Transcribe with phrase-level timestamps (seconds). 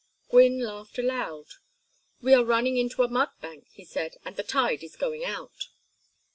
[0.29, 1.45] Gwynne laughed aloud.
[2.21, 5.67] "We are running into a mud bank," he said, "and the tide is going out."